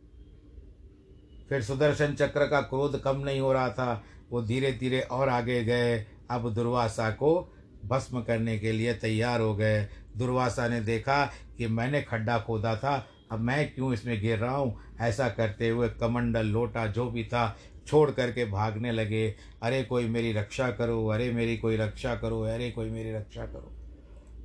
[1.48, 5.64] फिर सुदर्शन चक्र का क्रोध कम नहीं हो रहा था। वो धीरे धीरे और आगे
[5.64, 11.66] गए। अब दुर्वासा को भस्म करने के लिए तैयार हो गए। दुर्वासा ने देखा कि
[11.66, 14.96] मैंने खड्डा खोदा था। अब मैं क्यों इसमें गिर रहा हूँ?
[15.00, 20.32] ऐसा करते हुए कमंडल लोटा जो भी था छोड़ करके भागने लगे, अरे कोई मेरी
[20.32, 23.76] रक्षा करो, अरे मेरी कोई रक्षा करो, अरे कोई मेरी रक्षा करो।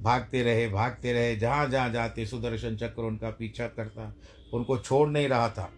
[0.01, 4.15] भागते रहे भागते रहे, जहाँ जहाँ जाते, सुदर्शन चक्र उनका पीछा करता,
[4.53, 5.73] उनको छोड़ नहीं रहा था।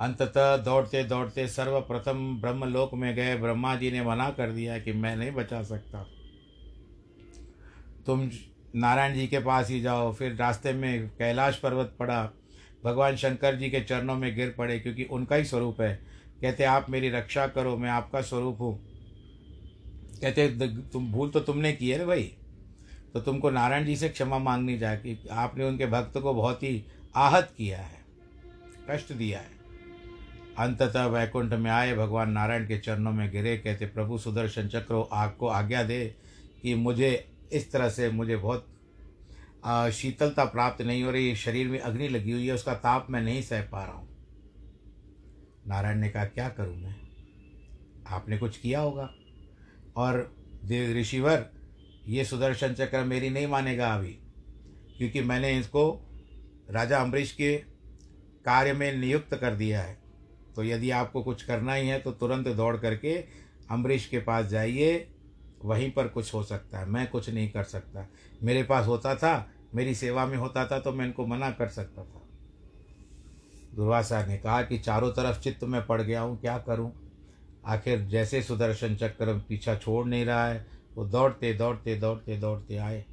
[0.00, 5.16] अंततः दौड़ते दौड़ते सर्वप्रथम ब्रह्मलोक में गए। ब्रह्मा जी ने मना कर दिया कि मैं
[5.16, 6.06] नहीं बचा सकता।
[8.06, 8.30] तुम
[8.74, 12.32] नारायण जी के पास ही जाओ। फिर रास्ते में कैलाश पर्वत पड़ा।
[12.84, 15.94] भगवान शंकर जी के चरणों में गिर पड़े, क्योंकि उनका ही स्वरूप है।
[16.42, 18.74] कहते, आप मेरी रक्षा करो, मैं आपका स्वरूप हूँ।
[20.20, 20.48] कहते
[20.92, 22.32] तुम, भूल तो तुमने की है ना भाई।
[23.14, 26.84] तो तुमको नारायण जी से क्षमा मांगनी जाए कि आपने उनके भक्त को बहुत ही
[27.16, 28.00] आहत किया है,
[28.90, 29.60] कष्ट दिया है।
[30.58, 35.46] अंततः वैकुंठ में आए, भगवान नारायण के चरणों में गिरे। कहते, प्रभु सुदर्शन चक्रो, आपको
[35.48, 36.04] आज्ञा दे
[36.62, 38.66] कि मुझे इस तरह से, मुझे बहुत
[39.92, 43.22] शीतलता प्राप्त नहीं हो रही है शरीर में अग्नि लगी हुई है, उसका ताप मैं
[43.22, 44.08] नहीं सह पा रहा हूँ।
[45.66, 46.94] नारायण ने कहा, क्या करूँ मैं?
[48.06, 49.08] आपने कुछ किया होगा?
[49.96, 50.18] और
[50.64, 51.46] देव ऋषिवर,
[52.08, 54.18] ये सुदर्शन चक्र मेरी नहीं मानेगा अभी,
[54.98, 55.84] क्योंकि मैंने इसको
[56.70, 57.56] राजा अम्बरीश के
[58.44, 59.96] कार्य में नियुक्त कर दिया है।
[60.56, 63.14] तो यदि आपको कुछ करना ही है तो तुरंत दौड़ करके
[63.70, 64.96] अम्बरीश के पास जाइए
[65.64, 68.06] वहीं पर कुछ हो सकता है। मैं कुछ नहीं कर सकता।
[68.42, 72.02] मेरे पास होता था, मेरी सेवा में होता था तो मैं इनको मना कर सकता
[72.02, 72.20] था।
[73.74, 76.92] दुर्वासा ने कहा कि चारों तरफ़ चित्त में पड़ गया हूँ, क्या करूँ?
[77.66, 83.04] आखिर जैसे सुदर्शन चक्र पीछा छोड़ नहीं रहा है, वो दौड़ते दौड़ते दौड़ते दौड़ते आए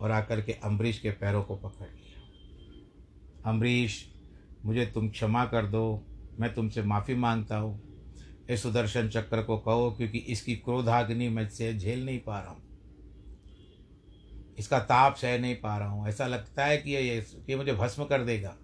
[0.00, 4.12] और आकर के अम्बरीश के पैरों को पकड़ लिया। अम्बरीश,
[4.64, 6.02] मुझे तुम क्षमा कर दो,
[6.40, 7.89] मैं तुमसे माफ़ी माँगता हूँ।
[8.50, 12.62] इस सुदर्शन चक्र को कहो, क्योंकि इसकी क्रोधाग्नि मैं से झेल नहीं पा रहा हूँ।
[14.58, 18.04] इसका ताप सह नहीं पा रहा हूँ। ऐसा लगता है कि ये, कि मुझे भस्म
[18.04, 18.56] कर देगा।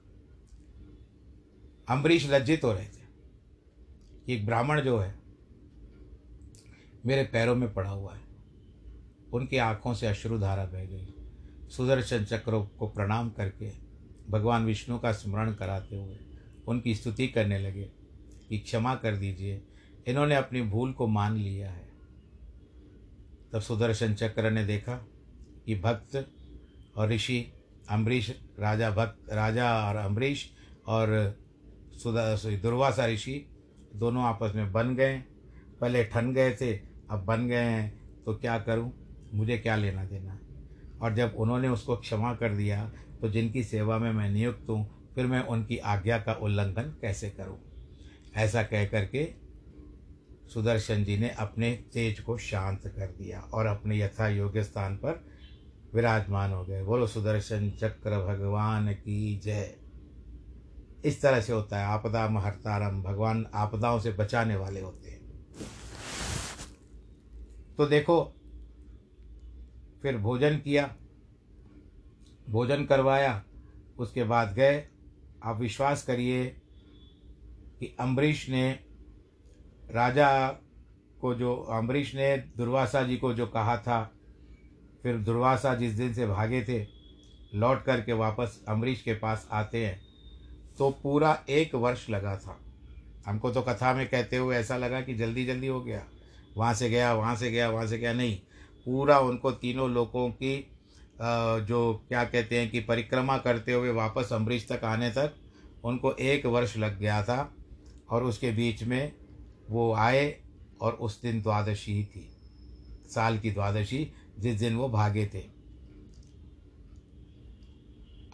[1.89, 3.07] अम्बरीश लज्जित हो रहे थे।
[4.27, 5.15] कि एक ब्राह्मण जो है,
[7.07, 8.21] मेरे पैरों में पड़ा हुआ है।
[9.33, 11.15] उनकी आँखों से अश्रुधारा बह गई।
[11.77, 13.73] सुदर्शन चक्रों को प्रणाम करके
[14.31, 16.17] भगवान विष्णु का स्मरण कराते हुए
[16.69, 17.91] उनकी स्तुति करने लगे
[18.49, 19.63] कि क्षमा कर दीजिए।
[20.07, 21.89] इन्होंने अपनी भूल को मान लिया है।
[23.53, 24.95] तब सुदर्शन चक्र ने देखा
[25.67, 26.29] कि भक्त
[26.97, 27.41] और ऋषि,
[27.89, 30.51] अम्बरीश, राजा भक्त, राजा और अम्बरीश
[30.87, 31.09] और
[32.05, 33.47] दुर्वासा ऋषि
[33.97, 35.17] दोनों आपस में बन गए।
[35.81, 36.73] पहले ठन गए थे,
[37.11, 38.93] अब बन गए हैं। तो क्या करूँ?
[39.35, 40.39] मुझे क्या लेना देना?
[41.03, 42.85] और जब उन्होंने उसको क्षमा कर दिया
[43.21, 47.59] तो जिनकी सेवा में मैं नियुक्त हूँ, फिर मैं उनकी आज्ञा का उल्लंघन कैसे करूँ?
[48.35, 49.25] ऐसा कह करके
[50.55, 55.27] सुदर्शन जी ने अपने तेज को शांत कर दिया और अपने यथा योग्य स्थान पर
[55.95, 59.77] विराजमान हो गए। बोलो, सुदर्शन चक्र भगवान की जय।
[61.05, 65.21] इस तरह से होता है। आपदा, महर्तारम, भगवान आपदाओं से बचाने वाले होते हैं।
[67.77, 68.35] तो देखो,
[70.03, 70.97] फिर भोजन किया,
[72.51, 73.45] भोजन करवाया,
[73.99, 74.89] उसके बाद गए।
[75.45, 76.47] आप विश्वास करिए
[77.81, 78.86] कि अम्बरीश ने
[79.91, 80.49] राजा
[81.21, 84.03] को जो अम्बरीश ने दुर्वासा जी को जो कहा था,
[85.03, 86.87] फिर दुर्वासा जिस दिन से भागे थे,
[87.55, 90.01] लौट करके वापस अम्बरीश के पास आते हैं
[90.79, 92.59] तो पूरा एक वर्ष लगा था।
[93.27, 96.03] हमको तो कथा में कहते हुए ऐसा लगा कि जल्दी जल्दी हो गया।
[96.57, 98.37] वहाँ से गया, वहाँ से गया, वहाँ से गया, नहीं।
[98.87, 100.57] पूरा उनको तीनों लोगों की
[101.19, 105.35] जो क्या कहते हैं कि परिक्रमा करते हुए वापस अम्बरीश तक आने तक
[105.85, 107.53] उनको एक वर्ष लग गया था,
[108.11, 109.13] और उसके बीच में
[109.71, 110.41] वो आए
[110.81, 112.37] और उस दिन द्वादशी ही थी।
[113.11, 115.57] साल की द्वादशी, जिस दिन वो भागे थे।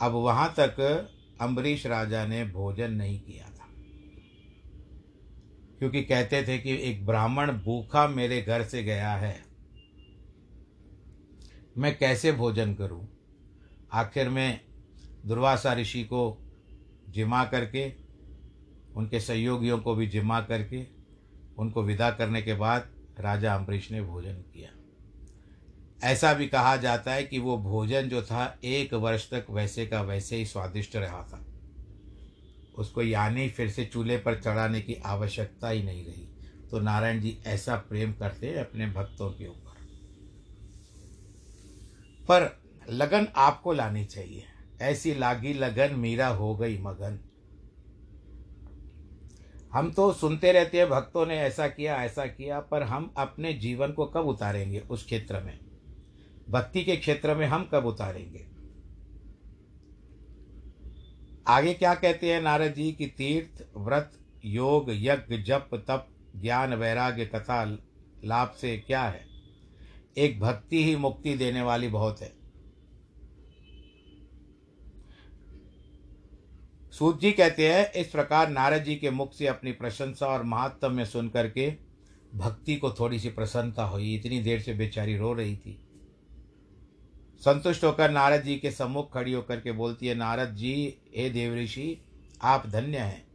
[0.00, 0.80] अब वहाँ तक
[1.40, 3.68] अम्बरीश राजा ने भोजन नहीं किया था।
[5.78, 9.44] क्योंकि कहते थे कि एक ब्राह्मण भूखा मेरे घर से गया है।
[11.78, 13.08] मैं कैसे भोजन करूँ?
[13.92, 14.60] आखिर में
[15.26, 16.38] दुर्वासा ऋषि को
[17.08, 17.92] जिमा करके,
[18.96, 21.01] उनके सहयोगियों को भी जिमा करके
[21.58, 24.70] उनको विदा करने के बाद राजा अम्बरीश ने भोजन किया।
[26.08, 30.02] ऐसा भी कहा जाता है कि वो भोजन जो था, एक वर्ष तक वैसे का
[30.02, 31.46] वैसे ही स्वादिष्ट रहा था।
[32.78, 36.28] उसको यानी फिर से चूल्हे पर चढ़ाने की आवश्यकता ही नहीं रही।
[36.70, 39.72] तो नारायण जी ऐसा प्रेम करते अपने भक्तों के ऊपर।
[42.28, 44.44] पर लगन आपको लानी चाहिए।
[44.80, 47.31] ऐसी लागी लगन, मीरा हो गई मगन।
[49.72, 53.92] हम तो सुनते रहते हैं, भक्तों ने ऐसा किया ऐसा किया, पर हम अपने जीवन
[53.92, 55.58] को कब उतारेंगे उस क्षेत्र में?
[56.50, 58.46] भक्ति के क्षेत्र में हम कब उतारेंगे?
[61.46, 64.12] आगे क्या कहते हैं नारद जी की तीर्थ, व्रत,
[64.44, 67.78] योग, यज्ञ, जप, तप, ज्ञान, वैराग्य, कथा,
[68.24, 69.26] लाभ से क्या है?
[70.18, 72.41] एक भक्ति ही मुक्ति देने वाली बहुत है।
[76.92, 81.04] सूत जी कहते हैं, इस प्रकार नारद जी के मुख से अपनी प्रशंसा और महात्म्य
[81.04, 81.74] सुन करके
[82.34, 85.88] भक्ति को थोड़ी सी प्रसन्नता हुई। इतनी देर से बेचारी रो रही थी।
[87.40, 92.02] संतुष्ट होकर नारद जी के सम्मुख खड़ी होकर के बोलती है, नारद जी, हे देवऋषि
[92.42, 93.26] आप धन्य हैं।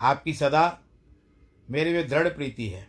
[0.00, 0.80] आपकी सदा
[1.70, 2.88] मेरे में दृढ़ प्रीति है।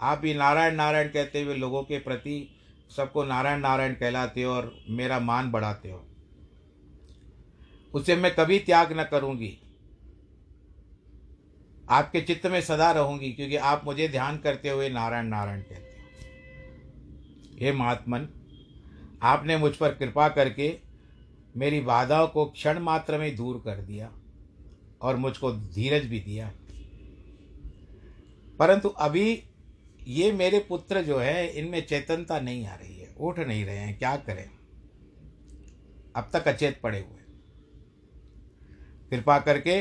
[0.00, 2.56] आप भी नारायण नारायण कहते हुए लोगों के प्रति
[2.96, 6.13] सबको नारायण नारायण कहलाते हो और मेरा मान बढ़ाते हो।
[7.94, 9.58] उसे मैं कभी त्याग न करूँगी।
[11.90, 15.94] आपके चित्त में सदा रहूँगी, क्योंकि आप मुझे ध्यान करते हुए नारायण नारायण कहते हो।
[17.58, 18.28] हे महात्मन,
[19.22, 20.78] आपने मुझ पर कृपा करके
[21.56, 24.12] मेरी बाधाओं को क्षण मात्र में दूर कर दिया
[25.02, 26.52] और मुझको धीरज भी दिया।
[28.58, 29.42] परंतु अभी
[30.06, 33.98] ये मेरे पुत्र जो है, इनमें चेतनता नहीं आ रही है, उठ नहीं रहे हैं,
[33.98, 34.50] क्या करें?
[36.16, 37.13] अब तक अचेत पड़े हुए।
[39.14, 39.80] कृपा करके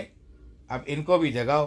[0.71, 1.65] अब इनको भी जगाओ।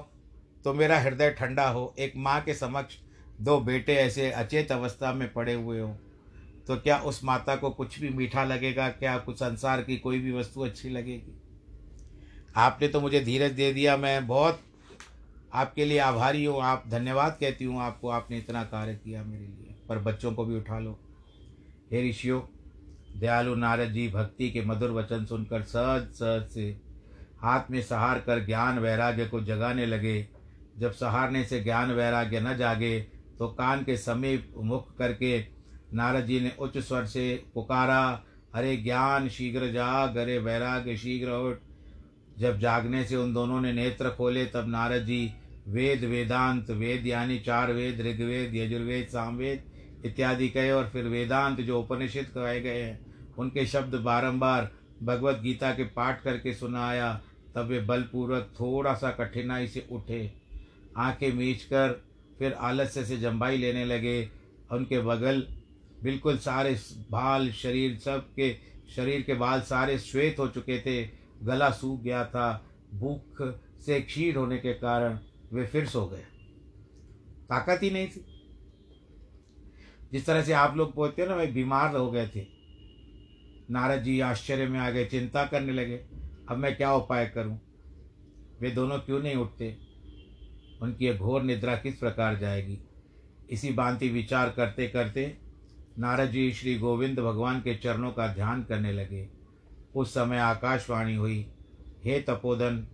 [0.65, 2.97] तो मेरा हृदय ठंडा हो। एक माँ के समक्ष
[3.41, 5.95] दो बेटे ऐसे अचेत अवस्था में पड़े हुए हों
[6.67, 8.89] तो क्या उस माता को कुछ भी मीठा लगेगा?
[8.91, 11.35] क्या कुछ संसार की कोई भी वस्तु अच्छी लगेगी?
[12.57, 14.61] आपने तो मुझे धीरज दे दिया। मैं बहुत
[15.55, 19.75] आपके लिए आभारी हूँ। आप धन्यवाद कहती हूँ आपको। आपने इतना कार्य किया मेरे लिए।
[19.89, 20.99] पर बच्चों को भी उठा लो।
[21.93, 22.41] हे ऋषियों,
[23.21, 26.71] दयालु नारद जी, भक्ति के मधुर वचन सुनकर सहज सहज से
[27.47, 30.27] हाथ में सहार कर ज्ञान वैराग्य को जगाने लगे।
[30.79, 32.99] जब सहारने से ज्ञान वैराग्य न जागे
[33.39, 35.39] तो कान के समीप मुख करके
[35.95, 38.03] नारद जी ने उच्च स्वर से पुकारा,
[38.55, 41.59] अरे ज्ञान शीघ्र जाग, अरे वैराग्य शीघ्र उठ।
[42.39, 45.33] जब जागने से उन दोनों ने नेत्र खोले, तब नारद जी
[45.69, 51.81] वेद वेदांत, वेद यानी चार वेद, ऋग्वेद, यजुर्वेद, सामवेद इत्यादि कहे और फिर वेदांत जो
[51.81, 52.99] उपनिषद कहे गए हैं,
[53.39, 54.71] उनके शब्द बारंबार
[55.03, 57.21] भगवत गीता के पाठ करके सुनाया।
[57.57, 60.35] तब वे बलपूर्वक थोड़ा सा कठिनाई से उठे।
[60.97, 62.05] आँखें मीच कर
[62.39, 64.31] फिर आलस्य से जम्बाई लेने लगे।
[64.73, 65.47] उनके बगल
[66.03, 68.57] बिल्कुल सारे बाल शरीर सब के
[68.97, 71.09] शरीर के बाल सारे श्वेत हो चुके थे।
[71.43, 75.19] गला सूख गया था। भूख से क्षीण होने के कारण
[75.53, 76.25] वे फिर सो गए।
[77.49, 78.27] ताकत ही नहीं थी।
[80.13, 82.47] जिस तरह से आप लोग बोलते हो ना वे बीमार हो गए थे।
[83.71, 87.61] नारद जी आश्चर्य में आ गए, चिंता करने लगे। अब मैं क्या उपाय करूँ?
[88.61, 89.77] वे दोनों क्यों नहीं उठते?
[90.83, 92.79] उनकी घोर निद्रा किस प्रकार जाएगी?
[93.51, 95.39] इसी भांति विचार करते करते
[95.99, 99.29] नारद जी श्री गोविंद भगवान के चरणों का ध्यान करने लगे।
[99.97, 101.51] उस समय आकाशवाणी हुई,
[102.05, 102.87] हे तपोधन,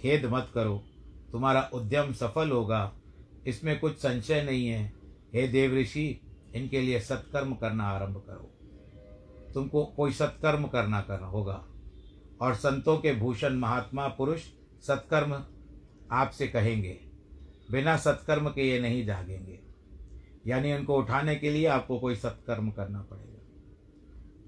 [0.00, 0.84] खेद मत करो।
[1.32, 2.92] तुम्हारा उद्यम सफल होगा।
[3.46, 4.92] इसमें कुछ संशय नहीं है।
[5.34, 6.20] हे देव ऋषि,
[6.54, 8.50] इनके लिए सत्कर्म करना आरंभ करो।
[9.54, 11.66] तुमको कोई सत्कर्म करना करना होगा।
[12.40, 14.40] और संतों के भूषण महात्मा पुरुष
[14.82, 15.44] सत्कर्म
[16.12, 17.00] आपसे कहेंगे।
[17.70, 19.60] बिना सत्कर्म के ये नहीं जागेंगे।
[20.46, 23.30] यानी उनको उठाने के लिए आपको कोई सत्कर्म करना पड़ेगा।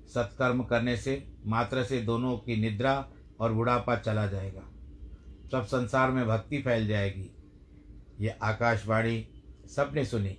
[0.06, 3.08] सत्कर्म करने से, मात्र से दोनों की निद्रा
[3.40, 4.62] और बुढ़ापा चला जाएगा।
[5.52, 7.36] सब संसार में भक्ति फैल जाएगी।
[8.20, 9.28] ये आकाशवाणी
[9.76, 10.38] सबने सुनी।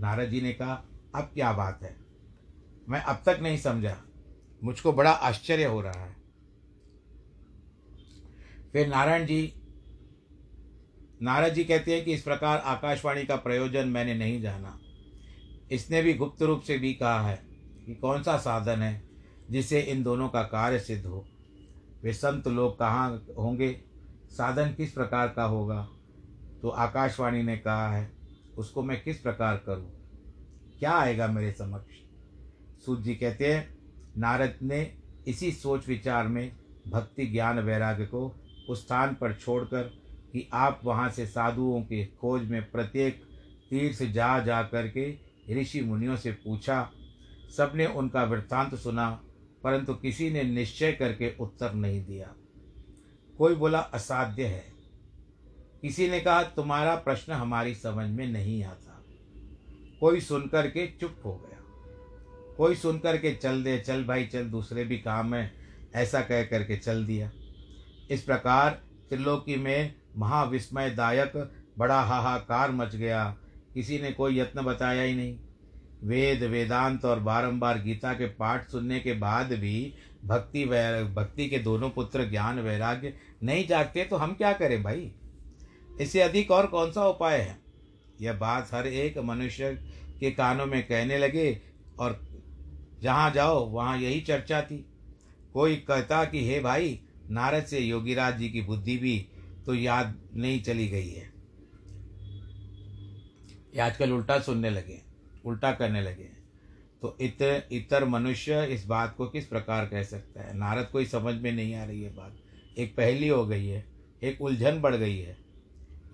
[0.00, 1.96] नारद जी ने कहा, अब क्या बात है?
[2.88, 3.96] मैं अब तक नहीं समझा।
[4.64, 6.17] मुझको बड़ा आश्चर्य हो रहा है।
[8.72, 9.54] फिर नारायण जी,
[11.22, 14.78] नारद जी कहते हैं कि इस प्रकार आकाशवाणी का प्रयोजन मैंने नहीं जाना।
[15.70, 17.42] इसने भी गुप्त रूप से भी कहा है
[17.86, 19.08] कि कौन सा साधन है
[19.50, 21.28] जिससे इन दोनों का कार्य सिद्ध हो?
[22.02, 23.80] वे संत लोग कहाँ होंगे?
[24.30, 25.88] साधन किस प्रकार का होगा?
[26.62, 28.12] तो आकाशवाणी ने कहा है,
[28.58, 29.90] उसको मैं किस प्रकार करूँ?
[30.78, 31.94] क्या आएगा मेरे समक्ष?
[32.84, 33.78] सूत जी कहते हैं,
[34.18, 36.56] नारद ने इसी सोच विचार में
[36.88, 38.36] भक्ति ज्ञान वैराग्य को
[38.68, 39.82] उस स्थान पर छोड़कर
[40.32, 43.22] कि आप वहाँ से साधुओं के खोज में प्रत्येक
[43.70, 45.18] तीर्थ जा जा करके
[45.50, 46.92] ऋषि मुनियों से पूछा।
[47.56, 49.24] सबने उनका वृत्तांत सुना,
[49.64, 52.34] परंतु किसी ने निश्चय करके उत्तर नहीं दिया।
[53.38, 54.64] कोई बोला, असाध्य है।
[55.82, 59.04] किसी ने कहा, तुम्हारा प्रश्न हमारी समझ में नहीं आता।
[60.00, 61.58] कोई सुनकर के चुप हो गया।
[62.56, 65.52] कोई सुनकर के, चल दे, चल भाई, चल, दूसरे भी काम है।
[65.94, 67.32] ऐसा कह करके चल दिया।
[68.10, 68.70] इस प्रकार
[69.08, 73.36] त्रिलोकी में महाविस्मयदायक बड़ा हाहाकार मच गया।
[73.74, 75.38] किसी ने कोई यत्न बताया ही नहीं।
[76.04, 79.94] वेद, वेदांत और बारंबार गीता के पाठ सुनने के बाद भी
[80.24, 85.12] भक्ति वै, भक्ति के दोनों पुत्र ज्ञान, वैराग्य नहीं जागते तो हम क्या करें भाई?
[86.00, 87.58] इससे अधिक और कौन सा उपाय है?
[88.20, 89.74] यह बात हर एक मनुष्य
[90.20, 91.60] के कानों में कहने लगे
[92.00, 92.28] और
[93.02, 94.86] जहाँ जाओ, वहाँ यही चर्चा थी।
[95.52, 97.00] कोई कहता कि, हे भाई
[97.30, 99.18] नारद से योगीराज जी की बुद्धि भी
[99.66, 101.26] तो याद नहीं चली गई है।
[103.74, 105.00] ये आजकल उल्टा सुनने लगे,
[105.44, 106.28] उल्टा करने लगे
[107.02, 110.56] तो इतर इतर मनुष्य इस बात को किस प्रकार कह सकता है?
[110.58, 113.84] नारद को ही समझ में नहीं आ रही है बात। एक पहली हो गई है,
[114.22, 115.36] एक उलझन बढ़ गई है।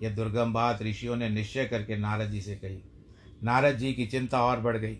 [0.03, 2.81] यह दुर्गम बात ऋषियों ने निश्चय करके नारद जी से कही।
[3.43, 4.97] नारद जी की चिंता और बढ़ गई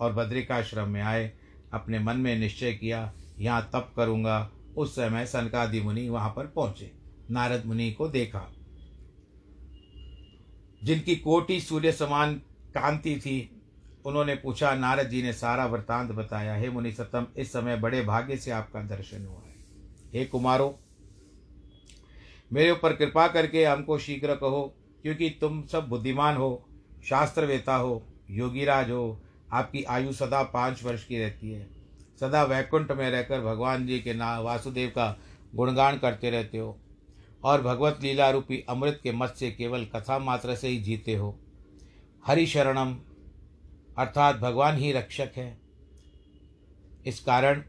[0.00, 1.32] और बद्रिकाश्रम में आए,
[1.72, 4.38] अपने मन में निश्चय किया, यहाँ तप करूँगा
[4.78, 6.90] उस समय सनकादि मुनि वहाँ पर पहुँचे।
[7.30, 8.46] नारद मुनि को देखा।
[10.84, 12.34] जिनकी कोटि सूर्य समान
[12.74, 13.62] कांति थी,
[14.04, 18.36] उन्होंने पूछा, नारद जी ने सारा वृतांत बताया हे। मुनि सतम इस समय बड़े भाग्य
[18.36, 19.54] से आपका दर्शन हुआ है।
[20.14, 20.78] हे कुमारो,
[22.52, 26.68] मेरे ऊपर कृपा करके हमको शीघ्र कहो, क्योंकि तुम सब बुद्धिमान हो
[27.04, 29.20] शास्त्रवेता हो, योगीराज हो,
[29.52, 31.77] आपकी आयु सदा पाँच वर्ष की रहती है।
[32.20, 35.18] सदा वैकुंठ में रहकर भगवान जी के नाम वासुदेव का
[35.54, 36.78] गुणगान करते रहते हो
[37.44, 41.38] और भगवत लीला रूपी अमृत के मत से केवल कथा मात्र से ही जीते हो।
[42.26, 42.96] हरि शरणम।
[43.98, 45.58] अर्थात भगवान ही रक्षक है।
[47.06, 47.62] इस कारण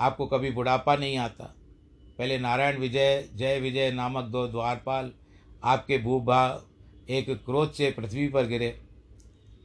[0.00, 1.54] आपको कभी बुढ़ापा नहीं आता।
[2.18, 5.12] पहले नारायण विजय, जय विजय नामक दो द्वारपाल
[5.64, 6.64] आपके भूभा
[7.08, 8.80] एक क्रोध से पृथ्वी पर गिरे।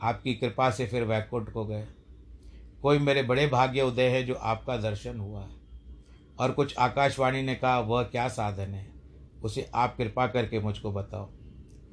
[0.01, 1.87] आपकी कृपा से फिर वैकुंठ को गए।
[2.83, 5.55] कोई मेरे बड़े भाग्य उदय है जो आपका दर्शन हुआ है।
[6.39, 8.91] और कुछ आकाशवाणी ने कहा, वह क्या साधन है?
[9.43, 11.25] उसे आप कृपा करके मुझको बताओ,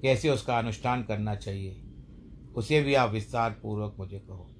[0.03, 1.83] कैसे उसका अनुष्ठान करना चाहिए?
[2.57, 4.51] उसे भी आप विस्तार पूर्वक मुझे कहो।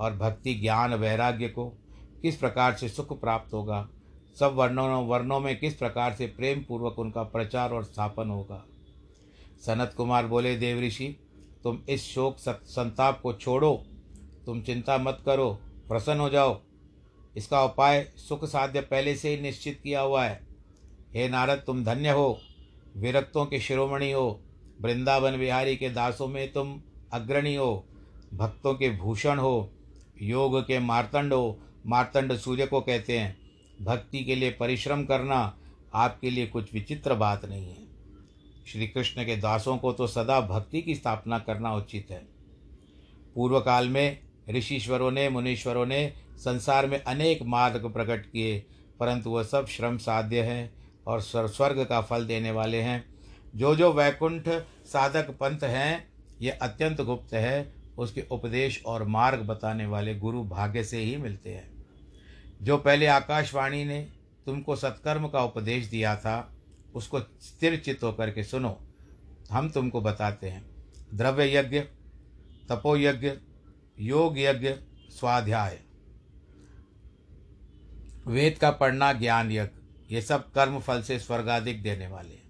[0.00, 1.68] और भक्ति, ज्ञान, वैराग्य को
[2.22, 3.88] किस प्रकार से सुख प्राप्त होगा?
[4.40, 8.64] सब वर्णों वर्णों में किस प्रकार से प्रेम पूर्वक उनका प्रचार और स्थापन होगा?
[9.66, 11.16] सनत कुमार बोले, देव ऋषि,
[11.62, 13.84] तुम इस शोक संताप को छोड़ो,
[14.46, 15.58] तुम चिंता मत करो
[15.88, 16.62] प्रसन्न हो जाओ।
[17.36, 20.46] इसका उपाय सुख साध्य पहले से ही निश्चित किया हुआ है।
[21.14, 22.40] हे नारद, तुम धन्य हो।
[22.96, 24.40] विरक्तों के शिरोमणि हो।
[24.80, 26.82] वृंदावन विहारी के दासों में तुम
[27.12, 27.86] अग्रणी हो।
[28.34, 29.70] भक्तों के भूषण हो।
[30.22, 33.36] योग के मार्तंड हो। मार्तंड सूर्य को कहते हैं,
[33.82, 35.58] भक्ति के लिए परिश्रम करना
[35.94, 37.84] आपके लिए कुछ विचित्र बात नहीं है।
[38.66, 42.28] श्री कृष्ण के दासों को तो सदा भक्ति की स्थापना करना उचित है।
[43.34, 44.18] पूर्व काल में
[44.50, 48.66] ऋषिश्वरों ने, मुनीश्वरों ने संसार में अनेक मार्ग प्रकट किए,
[49.00, 50.74] परंतु वह सब श्रम साध्य हैं
[51.06, 53.14] और स्वर्ग का फल देने वाले हैं।
[53.56, 54.48] जो जो वैकुंठ
[54.86, 56.08] साधक पंथ हैं,
[56.40, 61.50] ये अत्यंत गुप्त है। उसके उपदेश और मार्ग बताने वाले गुरु भाग्य से ही मिलते
[61.50, 61.86] हैं।
[62.62, 64.08] जो पहले आकाशवाणी ने
[64.46, 66.52] तुमको सत्कर्म का उपदेश दिया था,
[66.94, 68.80] उसको स्थिर चित्त होकर के सुनो।
[69.50, 70.64] हम तुमको बताते हैं।
[71.14, 71.80] द्रव्य यज्ञ
[72.68, 73.30] तपोयज्ञ
[74.00, 74.74] योग यज्ञ
[75.10, 75.80] स्वाध्याय।
[78.26, 82.44] वेद का पढ़ना ज्ञान यज्ञ, ये सब कर्म फल से स्वर्गाधिक देने वाले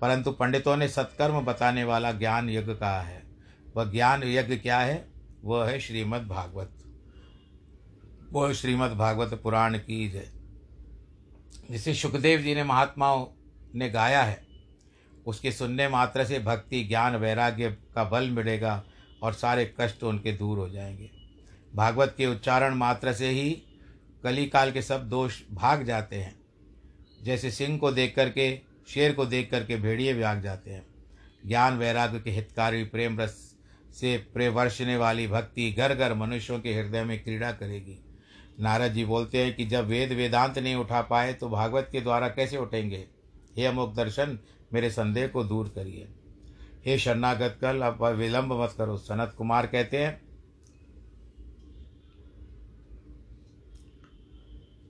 [0.00, 3.22] परंतु पंडितों ने सत्कर्म बताने वाला ज्ञान यज्ञ कहा है।
[3.76, 5.08] वह ज्ञान यज्ञ क्या है?
[5.44, 6.72] वह है श्रीमद् भागवत।
[8.30, 10.32] वो श्रीमद् भागवत पुराण की जय।
[11.70, 13.26] जिसे सुखदेव जी ने महात्माओं
[13.74, 14.46] ने गाया है,
[15.26, 18.84] उसके सुनने मात्र से भक्ति, ज्ञान, वैराग्य का बल मिलेगा।
[19.22, 21.10] और सारे कष्ट उनके दूर हो जाएँगे।
[21.74, 23.62] भागवत के उच्चारण मात्र से ही
[24.24, 26.40] कली काल के सब दोष भाग जाते हैं।
[27.22, 30.86] जैसे सिंह को देख करके, शेर को देख करके भेड़िए भाग जाते हैं।
[31.46, 33.56] ज्ञान वैराग्य के हितकारी प्रेम रस
[33.92, 38.04] से प्रेवर्षने वाली भक्ति घर घर मनुष्यों के हृदय में क्रीड़ा करेगी।
[38.60, 42.28] नारद जी बोलते हैं कि जब वेद वेदांत नहीं उठा पाए तो भागवत के द्वारा
[42.28, 43.08] कैसे उठेंगे?
[43.56, 44.38] हे अमुक दर्शन,
[44.72, 46.08] मेरे संदेह को दूर करिए।
[46.88, 50.20] हे शरणागत कल अब विलंब मत करो सनत कुमार कहते हैं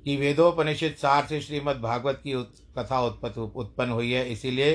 [0.05, 4.75] कि वेदोपनिषद सार से श्रीमद् भागवत की उत, कथा उत्पन्न हुई है इसीलिए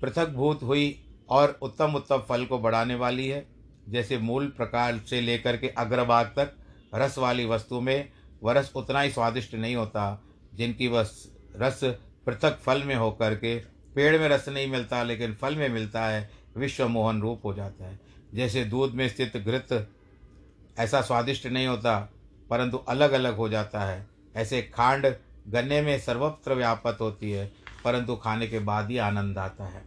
[0.00, 0.84] पृथक भूत हुई
[1.28, 3.46] और उत्तम उत्तम फल को बढ़ाने वाली है।
[3.88, 6.54] जैसे मूल प्रकार से लेकर के अग्रभाग तक
[6.94, 8.08] रस वाली वस्तु में
[8.42, 10.04] वह रस उतना ही स्वादिष्ट नहीं होता
[10.54, 11.08] जिनकी वह
[11.56, 11.80] रस
[12.26, 13.56] पृथक फल में होकर के
[13.98, 17.84] पेड़ में रस नहीं मिलता, लेकिन फल में मिलता है विश्व मोहन रूप हो जाता
[17.84, 17.98] है।
[18.34, 19.88] जैसे दूध में स्थित घृत
[20.78, 22.12] ऐसा स्वादिष्ट नहीं होता,
[22.50, 25.06] परंतु अलग अलग हो जाता है। ऐसे खांड
[25.48, 27.52] गन्ने में सर्वत्र व्यापत होती है,
[27.84, 29.82] परंतु खाने के बाद ही आनंद आता है।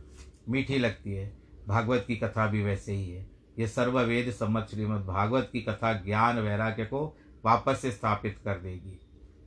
[0.49, 1.31] मीठी लगती है।
[1.67, 3.25] भागवत की कथा भी वैसे ही है।
[3.59, 8.99] ये सर्ववेद सम्मत श्रीमद भागवत की कथा ज्ञान वैराग्य को वापस से स्थापित कर देगी।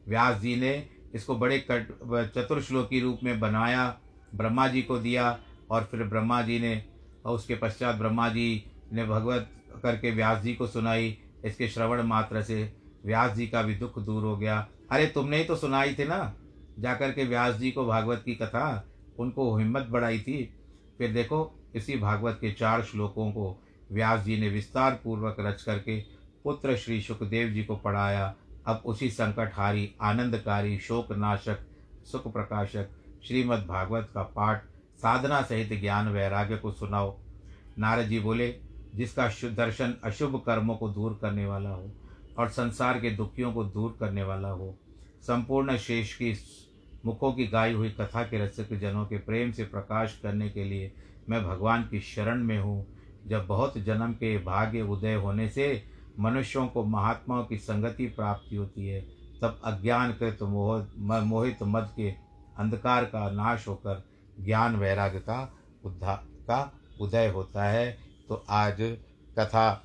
[0.08, 1.92] व्यास जी ने इसको बड़े कट
[2.34, 4.00] चतुर्श्लोकी रूप में बनाया
[4.34, 5.38] ब्रह्मा जी को दिया
[5.70, 6.82] और फिर ब्रह्मा जी ने
[7.24, 9.48] और उसके पश्चात ब्रह्मा जी ने भगवत
[9.82, 12.72] करके व्यास जी को सुनाई, इसके श्रवण मात्र से
[13.04, 16.34] व्यास जी का भी दुख दूर हो गया। अरे तुमने ही तो सुनाई थी ना,
[16.78, 18.84] जाकर के व्यास जी को भागवत की कथा,
[19.18, 20.42] उनको हिम्मत बढ़ाई थी।
[20.98, 23.56] फिर देखो, इसी भागवत के चार श्लोकों को
[23.92, 25.98] व्यास जी ने विस्तार पूर्वक रच करके
[26.44, 28.34] पुत्र श्री सुखदेव जी को पढ़ाया।
[28.66, 31.66] अब उसी संकटहारी, आनंदकारी, शोकनाशक
[32.04, 32.88] सुख प्रकाशक
[33.24, 34.64] श्रीमद् भागवत का पाठ
[34.98, 37.16] साधना सहित ज्ञान वैराग्य को सुनाओ।
[37.78, 38.54] नारद जी बोले,
[38.94, 41.90] जिसका दर्शन अशुभ कर्मों को दूर करने वाला हो
[42.38, 44.74] और संसार के दुखियों को दूर करने वाला हो,
[45.22, 46.34] संपूर्ण शेष की
[47.06, 50.92] मुखों की गाई हुई कथा के रसिक जनों के प्रेम से प्रकाश करने के लिए
[51.30, 52.86] मैं भगवान की शरण में हूँ।
[53.26, 55.84] जब बहुत जन्म के भाग्य उदय होने से
[56.20, 59.00] मनुष्यों को महात्माओं की संगति प्राप्ति होती है,
[59.42, 62.10] तब अज्ञानकृत मोह मोहित मद के
[62.58, 64.04] अंधकार का नाश होकर
[64.40, 67.98] ज्ञान वैराग्य का उद्धार का उदय होता है।
[68.28, 68.76] तो आज
[69.38, 69.82] कथा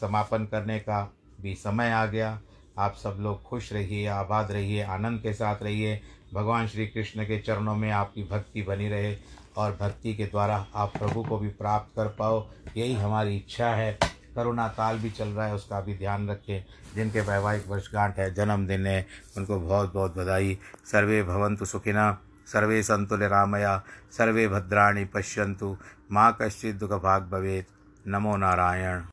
[0.00, 2.40] समापन करने का भी समय आ गया।
[2.78, 6.00] आप सब लोग खुश रहिए, आबाद रहिए, आनंद के साथ रहिए।
[6.34, 9.16] भगवान श्री कृष्ण के चरणों में आपकी भक्ति बनी रहे
[9.56, 13.98] और भक्ति के द्वारा आप प्रभु को भी प्राप्त कर पाओ। यही हमारी इच्छा है।
[14.36, 16.64] करुणा काल भी चल रहा है, उसका भी ध्यान रखें।
[16.94, 19.06] जिनके वैवाहिक वर्षगांठ है, जन्मदिन है,
[19.36, 25.76] उनको बहुत बहुत बधाई। सर्वे भवंतु सुखिना, सर्वे संतुल रामया सर्वे भद्राणी पश्यंतु
[26.12, 27.66] माँ कश्चित दुख भाग भवेत।
[28.08, 29.00] नमो नारायण।